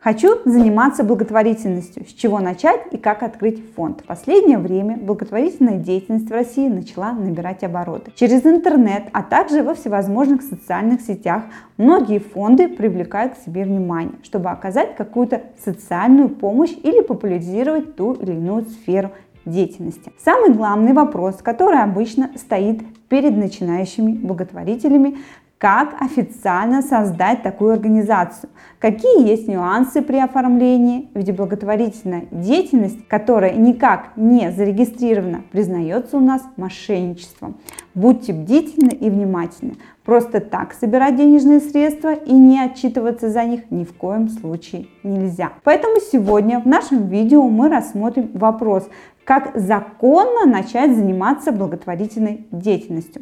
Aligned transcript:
Хочу 0.00 0.38
заниматься 0.46 1.04
благотворительностью. 1.04 2.06
С 2.08 2.14
чего 2.14 2.38
начать 2.38 2.80
и 2.90 2.96
как 2.96 3.22
открыть 3.22 3.62
фонд? 3.74 4.00
В 4.00 4.04
последнее 4.04 4.56
время 4.56 4.96
благотворительная 4.96 5.76
деятельность 5.76 6.26
в 6.26 6.32
России 6.32 6.68
начала 6.68 7.12
набирать 7.12 7.62
обороты. 7.64 8.10
Через 8.14 8.46
интернет, 8.46 9.08
а 9.12 9.22
также 9.22 9.62
во 9.62 9.74
всевозможных 9.74 10.40
социальных 10.40 11.02
сетях 11.02 11.42
многие 11.76 12.18
фонды 12.18 12.68
привлекают 12.68 13.34
к 13.34 13.44
себе 13.44 13.64
внимание, 13.64 14.14
чтобы 14.22 14.48
оказать 14.48 14.96
какую-то 14.96 15.42
социальную 15.62 16.30
помощь 16.30 16.72
или 16.82 17.02
популяризировать 17.02 17.94
ту 17.94 18.14
или 18.14 18.32
иную 18.32 18.64
сферу 18.64 19.10
деятельности. 19.44 20.12
Самый 20.24 20.54
главный 20.54 20.94
вопрос, 20.94 21.42
который 21.42 21.82
обычно 21.82 22.30
стоит 22.36 22.80
перед 23.10 23.36
начинающими 23.36 24.12
благотворителями, 24.12 25.18
как 25.60 26.00
официально 26.00 26.80
создать 26.80 27.42
такую 27.42 27.74
организацию, 27.74 28.48
какие 28.78 29.28
есть 29.28 29.46
нюансы 29.46 30.00
при 30.00 30.16
оформлении, 30.16 31.10
ведь 31.12 31.36
благотворительная 31.36 32.24
деятельность, 32.30 33.06
которая 33.08 33.52
никак 33.52 34.16
не 34.16 34.50
зарегистрирована, 34.52 35.42
признается 35.52 36.16
у 36.16 36.20
нас 36.20 36.42
мошенничеством. 36.56 37.58
Будьте 37.94 38.32
бдительны 38.32 38.88
и 38.88 39.10
внимательны. 39.10 39.74
Просто 40.02 40.40
так 40.40 40.72
собирать 40.72 41.16
денежные 41.16 41.60
средства 41.60 42.14
и 42.14 42.32
не 42.32 42.58
отчитываться 42.58 43.28
за 43.28 43.44
них 43.44 43.70
ни 43.70 43.84
в 43.84 43.92
коем 43.92 44.30
случае 44.30 44.86
нельзя. 45.02 45.52
Поэтому 45.62 45.96
сегодня 46.00 46.60
в 46.60 46.66
нашем 46.66 47.08
видео 47.08 47.46
мы 47.46 47.68
рассмотрим 47.68 48.30
вопрос, 48.32 48.88
как 49.24 49.50
законно 49.54 50.46
начать 50.46 50.96
заниматься 50.96 51.52
благотворительной 51.52 52.46
деятельностью. 52.50 53.20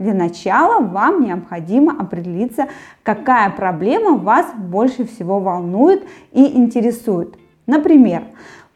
Для 0.00 0.14
начала 0.14 0.80
вам 0.80 1.20
необходимо 1.20 1.92
определиться, 2.00 2.68
какая 3.02 3.50
проблема 3.50 4.16
вас 4.16 4.46
больше 4.56 5.04
всего 5.04 5.40
волнует 5.40 6.02
и 6.32 6.56
интересует. 6.56 7.36
Например, 7.66 8.22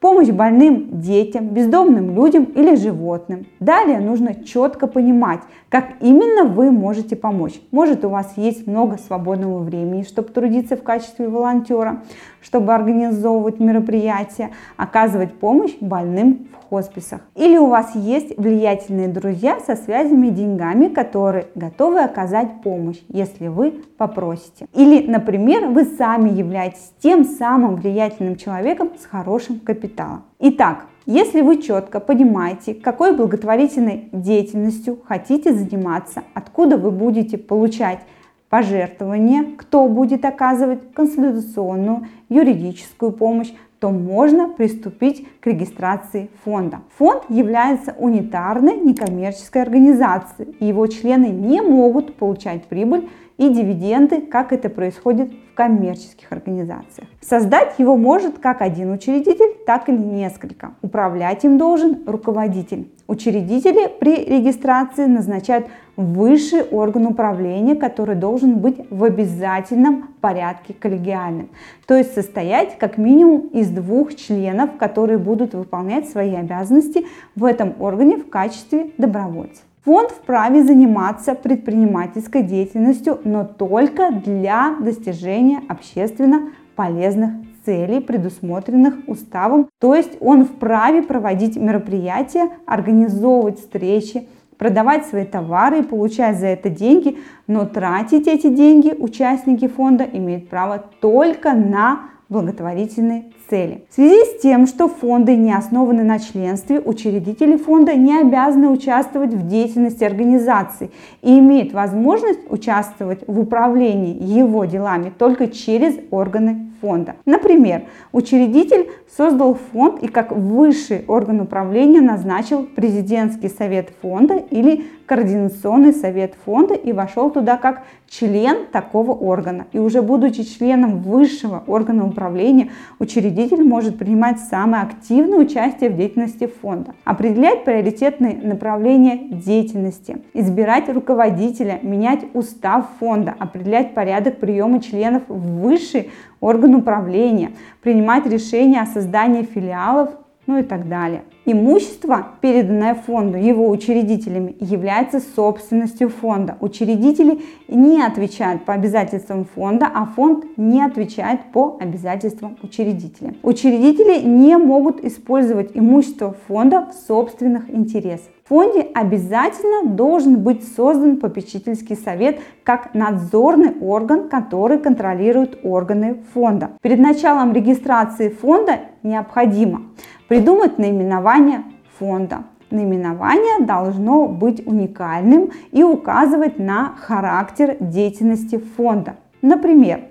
помощь 0.05 0.29
больным 0.29 1.01
детям, 1.01 1.47
бездомным 1.47 2.15
людям 2.15 2.45
или 2.45 2.75
животным. 2.75 3.47
Далее 3.59 4.01
нужно 4.01 4.35
четко 4.35 4.87
понимать, 4.87 5.41
как 5.71 5.93
именно 6.03 6.45
вы 6.45 6.71
можете 6.71 7.17
помочь. 7.17 7.59
Может 7.71 8.05
у 8.05 8.11
вас 8.11 8.35
есть 8.37 8.67
много 8.67 8.99
свободного 8.99 9.61
времени, 9.61 10.03
чтобы 10.03 10.29
трудиться 10.29 10.77
в 10.77 10.83
качестве 10.83 11.27
волонтера, 11.27 12.03
чтобы 12.43 12.75
организовывать 12.75 13.61
мероприятия, 13.61 14.51
оказывать 14.77 15.33
помощь 15.33 15.75
больным 15.81 16.49
в 16.53 16.69
хосписах. 16.69 17.23
Или 17.35 17.57
у 17.57 17.69
вас 17.69 17.95
есть 17.95 18.37
влиятельные 18.37 19.09
друзья 19.09 19.59
со 19.61 19.75
связями 19.75 20.27
и 20.27 20.31
деньгами, 20.31 20.89
которые 20.89 21.47
готовы 21.55 22.01
оказать 22.01 22.61
помощь, 22.63 23.01
если 23.09 23.49
вы 23.49 23.83
попросите. 23.97 24.67
Или, 24.75 25.07
например, 25.07 25.69
вы 25.69 25.85
сами 25.85 26.29
являетесь 26.29 26.93
тем 26.99 27.25
самым 27.25 27.77
влиятельным 27.77 28.37
человеком 28.37 28.91
с 29.01 29.07
хорошим 29.07 29.61
капиталом. 29.61 29.94
Итак, 30.39 30.87
если 31.07 31.43
вы 31.43 31.61
четко 31.61 32.01
понимаете, 32.01 32.75
какой 32.75 33.15
благотворительной 33.15 34.09
деятельностью 34.13 34.99
хотите 35.07 35.53
заниматься, 35.53 36.25
откуда 36.33 36.79
вы 36.79 36.91
будете 36.91 37.37
получать 37.37 38.01
пожертвования, 38.49 39.57
кто 39.57 39.87
будет 39.89 40.25
оказывать 40.25 40.93
консультационную, 40.95 42.07
юридическую 42.29 43.13
помощь, 43.13 43.53
то 43.81 43.91
можно 43.91 44.49
приступить 44.49 45.27
к 45.41 45.47
регистрации 45.47 46.31
фонда. 46.43 46.81
Фонд 46.97 47.25
является 47.29 47.95
унитарной 47.99 48.77
некоммерческой 48.77 49.61
организацией, 49.61 50.57
и 50.59 50.67
его 50.67 50.87
члены 50.87 51.27
не 51.27 51.61
могут 51.61 52.15
получать 52.15 52.65
прибыль 52.65 53.11
и 53.37 53.51
дивиденды, 53.51 54.23
как 54.23 54.55
это 54.55 54.71
происходит 54.71 55.31
коммерческих 55.55 56.31
организациях. 56.31 57.09
Создать 57.21 57.79
его 57.79 57.97
может 57.97 58.39
как 58.39 58.61
один 58.61 58.93
учредитель, 58.93 59.55
так 59.67 59.89
и 59.89 59.93
несколько. 59.93 60.73
Управлять 60.83 61.45
им 61.45 61.59
должен 61.59 62.03
руководитель. 62.07 62.89
Учредители 63.07 63.89
при 64.01 64.25
регистрации 64.25 65.07
назначают 65.07 65.67
высший 65.97 66.63
орган 66.63 67.07
управления, 67.07 67.77
который 67.77 68.15
должен 68.15 68.59
быть 68.59 68.77
в 68.91 69.05
обязательном 69.05 70.09
порядке 70.21 70.75
коллегиальным, 70.75 71.51
то 71.87 71.95
есть 71.95 72.15
состоять 72.15 72.79
как 72.79 72.99
минимум 72.99 73.49
из 73.49 73.69
двух 73.69 74.15
членов, 74.15 74.77
которые 74.79 75.19
будут 75.19 75.55
выполнять 75.55 76.09
свои 76.09 76.35
обязанности 76.35 77.07
в 77.37 77.45
этом 77.45 77.75
органе 77.79 78.17
в 78.17 78.29
качестве 78.29 78.91
добровольцев. 78.97 79.63
Фонд 79.85 80.13
вправе 80.13 80.65
заниматься 80.65 81.35
предпринимательской 81.35 82.43
деятельностью, 82.43 83.21
но 83.25 83.45
только 83.45 84.11
для 84.13 84.77
достижения 84.81 85.61
общественно 85.69 86.53
полезных 86.75 87.33
целей, 87.67 88.01
предусмотренных 88.01 88.95
уставом. 89.07 89.69
То 89.79 89.95
есть 89.95 90.17
он 90.21 90.47
вправе 90.47 91.03
проводить 91.03 91.57
мероприятия, 91.57 92.49
организовывать 92.65 93.59
встречи, 93.59 94.27
продавать 94.57 95.05
свои 95.05 95.27
товары 95.27 95.81
и 95.81 95.83
получать 95.83 96.39
за 96.39 96.47
это 96.47 96.71
деньги, 96.71 97.19
но 97.47 97.67
тратить 97.67 98.27
эти 98.27 98.47
деньги 98.47 98.95
участники 98.99 99.69
фонда 99.69 100.05
имеют 100.05 100.49
право 100.49 100.83
только 101.03 101.53
на 101.53 102.09
благотворительные 102.29 103.25
цели. 103.49 103.85
В 103.91 103.95
связи 103.95 104.25
с 104.25 104.41
тем, 104.41 104.67
что 104.67 104.89
фонды 104.89 105.37
не 105.37 105.53
основаны 105.53 106.03
на 106.03 106.19
членстве, 106.19 106.81
учредители 106.81 107.57
фонда 107.57 107.95
не 107.95 108.19
обязаны 108.19 108.69
участвовать 108.69 109.35
в 109.35 109.49
деятельности 109.49 110.05
организации 110.05 110.91
и 111.23 111.39
имеют 111.39 111.73
возможность 111.73 112.41
участвовать 112.49 113.21
в 113.27 113.39
управлении 113.39 114.17
его 114.23 114.65
делами 114.65 115.13
только 115.17 115.49
через 115.49 115.95
органы 116.11 116.71
фонда. 116.85 117.17
Например, 117.25 117.85
учредитель 118.13 118.91
создал 119.17 119.57
фонд 119.73 120.03
и 120.03 120.09
как 120.09 120.33
высший 120.33 121.05
орган 121.09 121.41
управления 121.41 122.03
назначил 122.03 122.65
президентский 122.65 123.49
совет 123.49 123.89
фонда 124.03 124.37
или 124.51 124.85
координационный 125.07 125.93
совет 125.93 126.35
фонда 126.45 126.75
и 126.75 126.93
вошел 126.93 127.31
туда 127.31 127.57
как 127.57 127.83
член 128.09 128.67
такого 128.71 129.13
органа. 129.13 129.67
И 129.73 129.79
уже 129.79 130.03
будучи 130.03 130.45
членом 130.45 131.03
высшего 131.03 131.63
органа 131.67 132.07
управления, 132.07 132.71
учредитель 132.99 133.63
может 133.63 133.99
принимать 133.99 134.39
самое 134.39 134.83
активное 134.83 135.39
участие 135.39 135.91
в 135.91 135.97
деятельности 135.97 136.47
фонда, 136.47 136.95
определять 137.05 137.65
приоритетные 137.65 138.37
направления 138.37 139.29
деятельности, 139.29 140.19
избирать 140.33 140.89
руководителя, 140.89 141.79
менять 141.83 142.25
устав 142.35 142.87
фонда, 143.01 143.35
определять 143.39 143.95
порядок 143.95 144.39
приема 144.39 144.81
членов 144.81 145.23
в 145.29 145.63
высший 145.63 146.11
орган 146.45 146.75
управления, 146.75 147.53
принимать 147.83 148.27
решения 148.27 148.83
о 148.83 148.87
создании 148.87 149.43
филиалов, 149.43 150.11
ну 150.47 150.59
и 150.59 150.63
так 150.63 150.89
далее. 150.89 151.23
Имущество, 151.47 152.29
переданное 152.43 152.95
фонду 152.95 153.39
его 153.39 153.69
учредителями, 153.71 154.57
является 154.61 155.21
собственностью 155.21 156.11
фонда. 156.11 156.57
Учредители 156.61 157.41
не 157.69 158.03
отвечают 158.03 158.65
по 158.67 158.75
обязательствам 158.75 159.47
фонда, 159.47 159.91
а 159.95 160.05
фонд 160.05 160.45
не 160.59 160.83
отвечает 160.83 161.41
по 161.53 161.79
обязательствам 161.81 162.59
учредителя. 162.63 163.35
Учредители 163.43 164.21
не 164.27 164.59
могут 164.59 165.03
использовать 165.03 165.71
имущество 165.75 166.37
фонда 166.47 166.91
в 166.91 167.07
собственных 167.07 167.71
интересах. 167.71 168.34
В 168.45 168.49
фонде 168.49 168.83
обязательно 168.93 169.91
должен 169.95 170.41
быть 170.43 170.71
создан 170.77 171.17
попечительский 171.17 171.97
совет 171.97 172.41
как 172.63 172.93
надзорный 172.93 173.73
орган, 173.81 174.29
который 174.29 174.79
контролирует 174.79 175.61
органы 175.63 176.23
фонда. 176.35 176.73
Перед 176.83 176.99
началом 176.99 177.55
регистрации 177.55 178.29
фонда 178.29 178.81
необходимо 179.03 179.85
придумать 180.29 180.77
наименование 180.77 181.65
фонда. 181.99 182.45
Наименование 182.71 183.65
должно 183.65 184.29
быть 184.29 184.67
уникальным 184.67 185.51
и 185.73 185.83
указывать 185.83 186.59
на 186.59 186.95
характер 186.99 187.79
деятельности 187.81 188.59
фонда. 188.77 189.17
Например, 189.41 190.03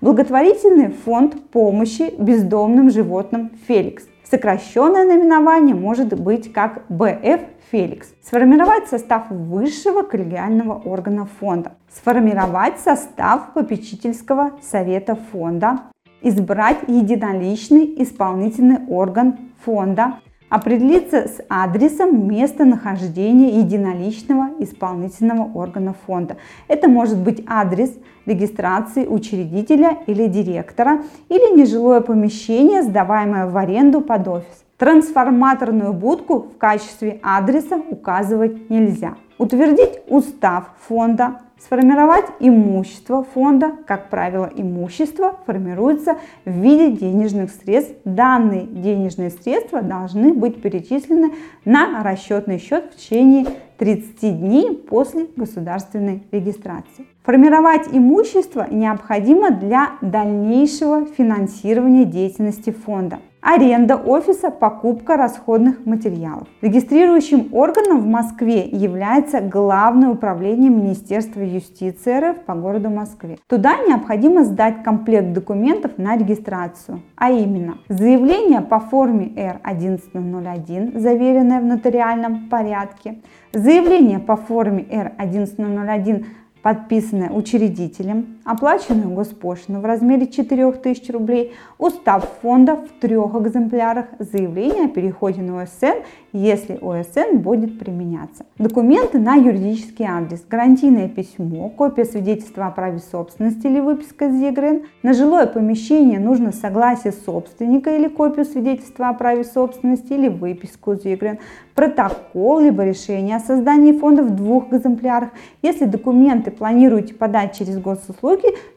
благотворительный 0.00 0.90
фонд 0.90 1.42
помощи 1.50 2.14
бездомным 2.16 2.88
животным 2.90 3.50
«Феликс». 3.66 4.04
Сокращенное 4.30 5.04
наименование 5.04 5.74
может 5.74 6.16
быть 6.16 6.52
как 6.52 6.84
БФ 6.88 7.40
Феликс. 7.72 8.14
Сформировать 8.22 8.86
состав 8.86 9.28
высшего 9.28 10.02
коллегиального 10.02 10.74
органа 10.74 11.26
фонда. 11.40 11.72
Сформировать 11.92 12.78
состав 12.78 13.52
попечительского 13.54 14.52
совета 14.62 15.18
фонда 15.32 15.80
избрать 16.22 16.76
единоличный 16.86 17.94
исполнительный 18.02 18.86
орган 18.88 19.38
фонда, 19.64 20.20
определиться 20.50 21.28
с 21.28 21.40
адресом 21.48 22.28
местонахождения 22.28 23.60
единоличного 23.60 24.50
исполнительного 24.58 25.50
органа 25.54 25.94
фонда. 26.06 26.36
Это 26.68 26.88
может 26.88 27.18
быть 27.18 27.42
адрес 27.46 27.96
регистрации 28.26 29.06
учредителя 29.06 29.96
или 30.06 30.26
директора 30.26 31.02
или 31.30 31.56
нежилое 31.56 32.00
помещение, 32.00 32.82
сдаваемое 32.82 33.46
в 33.46 33.56
аренду 33.56 34.02
под 34.02 34.28
офис. 34.28 34.64
Трансформаторную 34.76 35.92
будку 35.92 36.40
в 36.54 36.58
качестве 36.58 37.20
адреса 37.22 37.80
указывать 37.88 38.68
нельзя. 38.70 39.14
Утвердить 39.38 40.00
устав 40.08 40.70
фонда, 40.86 41.40
Сформировать 41.62 42.24
имущество 42.40 43.22
фонда. 43.22 43.72
Как 43.86 44.08
правило, 44.08 44.50
имущество 44.54 45.36
формируется 45.44 46.16
в 46.46 46.50
виде 46.50 46.90
денежных 46.90 47.50
средств. 47.50 47.94
Данные 48.06 48.62
денежные 48.62 49.28
средства 49.28 49.82
должны 49.82 50.32
быть 50.32 50.62
перечислены 50.62 51.32
на 51.66 52.02
расчетный 52.02 52.58
счет 52.58 52.92
в 52.92 52.96
течение 52.96 53.46
30 53.76 54.40
дней 54.40 54.72
после 54.74 55.26
государственной 55.36 56.22
регистрации. 56.32 57.06
Формировать 57.24 57.88
имущество 57.92 58.66
необходимо 58.70 59.50
для 59.50 59.90
дальнейшего 60.00 61.04
финансирования 61.04 62.06
деятельности 62.06 62.70
фонда. 62.70 63.18
Аренда 63.42 63.96
офиса, 63.96 64.50
покупка 64.50 65.16
расходных 65.16 65.86
материалов. 65.86 66.46
Регистрирующим 66.60 67.54
органом 67.54 68.00
в 68.00 68.06
Москве 68.06 68.68
является 68.68 69.40
Главное 69.40 70.10
управление 70.10 70.70
Министерства 70.70 71.40
юстиции 71.40 72.20
РФ 72.20 72.40
по 72.44 72.54
городу 72.54 72.90
Москве. 72.90 73.38
Туда 73.46 73.76
необходимо 73.88 74.44
сдать 74.44 74.82
комплект 74.82 75.32
документов 75.32 75.92
на 75.96 76.16
регистрацию, 76.18 77.00
а 77.16 77.30
именно 77.30 77.78
заявление 77.88 78.60
по 78.60 78.78
форме 78.78 79.28
R1101, 79.28 80.98
заверенное 80.98 81.60
в 81.60 81.64
нотариальном 81.64 82.50
порядке, 82.50 83.22
заявление 83.54 84.18
по 84.18 84.36
форме 84.36 84.82
R1101 84.82 86.26
подписанное 86.62 87.30
учредителем, 87.30 88.39
оплаченную 88.44 89.14
госпошлину 89.14 89.80
в 89.80 89.84
размере 89.84 90.26
4000 90.26 91.10
рублей, 91.10 91.52
устав 91.78 92.28
фонда 92.40 92.76
в 92.76 93.00
трех 93.00 93.34
экземплярах, 93.34 94.06
заявление 94.18 94.86
о 94.86 94.88
переходе 94.88 95.42
на 95.42 95.62
ОСН, 95.62 96.02
если 96.32 96.78
ОСН 96.80 97.38
будет 97.38 97.78
применяться. 97.78 98.46
Документы 98.58 99.18
на 99.18 99.34
юридический 99.34 100.06
адрес, 100.06 100.44
гарантийное 100.48 101.08
письмо, 101.08 101.68
копия 101.68 102.04
свидетельства 102.04 102.66
о 102.66 102.70
праве 102.70 102.98
собственности 102.98 103.66
или 103.66 103.80
выписка 103.80 104.26
из 104.26 104.40
ЕГРН. 104.40 104.82
На 105.02 105.12
жилое 105.12 105.46
помещение 105.46 106.18
нужно 106.18 106.52
согласие 106.52 107.12
собственника 107.12 107.94
или 107.96 108.08
копию 108.08 108.44
свидетельства 108.44 109.08
о 109.08 109.14
праве 109.14 109.44
собственности 109.44 110.12
или 110.12 110.28
выписку 110.28 110.92
из 110.92 111.04
ЕГРН, 111.04 111.38
протокол 111.74 112.60
либо 112.60 112.84
решение 112.84 113.36
о 113.36 113.40
создании 113.40 113.92
фонда 113.92 114.22
в 114.22 114.34
двух 114.34 114.72
экземплярах. 114.72 115.30
Если 115.62 115.84
документы 115.84 116.50
планируете 116.50 117.14
подать 117.14 117.56
через 117.56 117.78
госуслуги, 117.78 118.29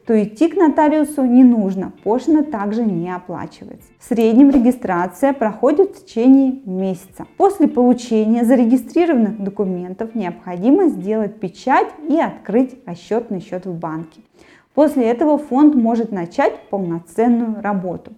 то 0.06 0.24
идти 0.24 0.48
к 0.48 0.56
нотариусу 0.56 1.24
не 1.26 1.44
нужно, 1.44 1.92
пошлина 2.04 2.44
также 2.44 2.84
не 2.84 3.14
оплачивается. 3.14 3.90
В 4.00 4.06
среднем 4.06 4.50
регистрация 4.50 5.34
проходит 5.34 5.96
в 5.96 6.06
течение 6.06 6.60
месяца. 6.66 7.26
После 7.38 7.68
получения 7.68 8.44
зарегистрированных 8.44 9.44
документов 9.44 10.16
необходимо 10.16 10.90
сделать 10.90 11.40
печать 11.40 11.88
и 12.10 12.20
открыть 12.20 12.76
расчетный 12.86 13.40
счет 13.42 13.66
в 13.66 13.74
банке. 13.74 14.22
После 14.74 15.06
этого 15.06 15.38
фонд 15.38 15.76
может 15.76 16.12
начать 16.12 16.60
полноценную 16.70 17.62
работу. 17.62 18.14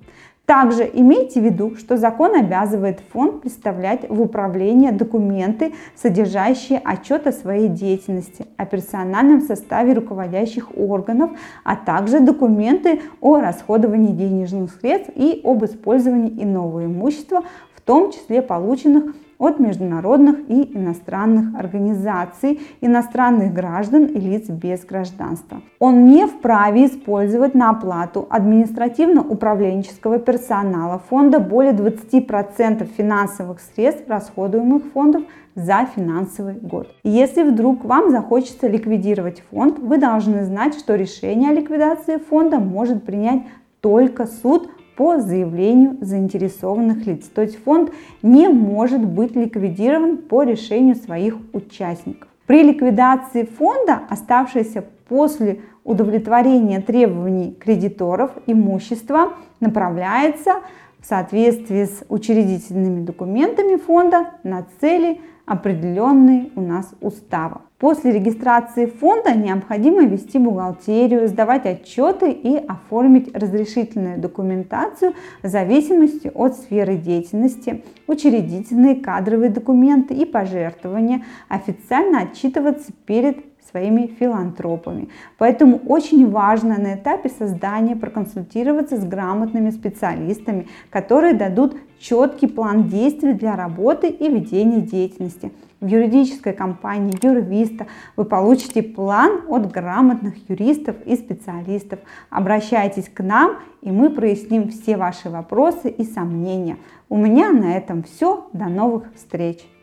Также 0.46 0.84
имейте 0.94 1.42
в 1.42 1.44
виду, 1.44 1.76
что 1.76 1.98
закон 1.98 2.36
обязывает 2.36 3.00
фонд 3.12 3.42
представлять 3.42 4.08
в 4.08 4.22
управление 4.22 4.92
документы, 4.92 5.74
содержащие 5.96 6.80
отчет 6.84 7.26
о 7.26 7.32
своей 7.32 7.68
деятельности, 7.68 8.46
о 8.56 8.66
персональном 8.68 9.42
составе 9.42 9.94
руководящих 9.94 10.70
органов, 10.78 11.32
а 11.64 11.76
также 11.76 12.20
документы 12.20 13.02
о 13.22 13.40
расходовании 13.40 14.14
денежных 14.14 14.72
средств 14.80 15.10
и 15.16 15.42
об 15.44 15.66
использовании 15.66 16.44
иного 16.44 16.86
имущества, 16.86 17.42
в 17.74 17.82
том 17.82 18.12
числе 18.12 18.44
полученных 18.44 19.16
от 19.38 19.60
международных 19.60 20.50
и 20.50 20.78
иностранных 20.78 21.60
организаций, 21.60 22.62
иностранных 22.82 23.54
граждан 23.54 24.06
и 24.06 24.20
лиц 24.20 24.50
без 24.50 24.86
гражданства. 24.86 25.62
Он 25.80 26.06
не 26.06 26.26
вправе 26.26 26.86
использовать 26.86 27.54
на 27.56 27.70
оплату 27.70 28.28
административно-управленческого 28.30 30.20
персонала 30.20 31.02
фонда 31.10 31.40
более 31.40 31.74
20% 31.74 32.86
финансовых 32.98 33.60
средств, 33.60 34.04
расходуемых 34.08 34.84
фондов 34.94 35.24
за 35.56 35.88
финансовый 35.96 36.56
год. 36.56 36.90
Если 37.04 37.44
вдруг 37.44 37.86
вам 37.86 38.12
захочется 38.12 38.68
ликвидировать 38.68 39.44
фонд, 39.50 39.80
вы 39.80 39.98
должны 39.98 40.44
знать, 40.44 40.78
что 40.78 40.96
решение 40.96 41.52
о 41.52 41.54
ликвидации 41.54 42.18
фонда 42.18 42.60
может 42.60 43.04
принять 43.04 43.44
только 43.80 44.26
суд 44.26 44.70
по 44.96 45.20
заявлению 45.20 45.98
заинтересованных 46.02 47.06
лиц. 47.06 47.28
То 47.34 47.42
есть 47.42 47.62
фонд 47.64 47.92
не 48.22 48.48
может 48.48 49.04
быть 49.04 49.36
ликвидирован 49.36 50.18
по 50.18 50.44
решению 50.44 50.96
своих 50.96 51.38
участников. 51.54 52.30
При 52.46 52.64
ликвидации 52.64 53.44
фонда, 53.44 54.02
оставшееся 54.10 54.86
после 55.08 55.62
удовлетворения 55.84 56.82
требований 56.82 57.54
кредиторов, 57.54 58.32
имущество 58.48 59.34
направляется 59.60 60.62
в 61.00 61.08
соответствии 61.08 61.86
с 61.86 62.04
учредительными 62.10 63.06
документами 63.06 63.78
фонда 63.78 64.32
на 64.44 64.66
цели, 64.80 65.22
определенные 65.46 66.50
у 66.56 66.62
нас 66.62 66.94
уставом. 67.02 67.62
После 67.78 68.12
регистрации 68.12 68.86
фонда 68.86 69.36
необходимо 69.36 70.06
вести 70.06 70.40
бухгалтерию, 70.40 71.28
сдавать 71.28 71.66
отчеты 71.66 72.32
и 72.32 72.56
оформить 72.56 73.36
разрешительную 73.36 74.18
документацию 74.18 75.14
в 75.44 75.48
зависимости 75.48 76.32
от 76.34 76.56
сферы 76.56 76.96
деятельности, 76.96 77.84
учредительные 78.08 78.96
кадровые 78.96 79.50
документы 79.50 80.14
и 80.14 80.26
пожертвования, 80.26 81.26
официально 81.50 82.22
отчитываться 82.22 82.92
перед 83.06 83.55
своими 83.76 84.08
филантропами. 84.08 85.10
Поэтому 85.38 85.82
очень 85.86 86.32
важно 86.32 86.78
на 86.78 86.96
этапе 86.96 87.28
создания 87.28 87.98
проконсультироваться 87.98 88.96
с 88.96 89.04
грамотными 89.04 89.70
специалистами, 89.70 90.68
которые 90.90 91.34
дадут 91.34 91.76
четкий 92.00 92.48
план 92.48 92.88
действий 92.88 93.34
для 93.34 93.58
работы 93.58 94.08
и 94.08 94.30
ведения 94.30 94.80
деятельности. 94.80 95.52
В 95.82 95.88
юридической 95.88 96.54
компании 96.54 97.20
Юрвиста 97.22 97.88
вы 98.16 98.24
получите 98.24 98.82
план 98.82 99.42
от 99.50 99.70
грамотных 99.70 100.50
юристов 100.50 100.96
и 101.06 101.18
специалистов. 101.18 102.00
Обращайтесь 102.30 103.10
к 103.10 103.22
нам, 103.22 103.58
и 103.82 103.92
мы 103.92 104.10
проясним 104.10 104.70
все 104.70 104.96
ваши 104.96 105.30
вопросы 105.30 105.90
и 105.90 106.06
сомнения. 106.06 106.78
У 107.10 107.18
меня 107.18 107.52
на 107.52 107.76
этом 107.76 108.04
все. 108.04 108.48
До 108.54 108.66
новых 108.68 109.14
встреч! 109.16 109.75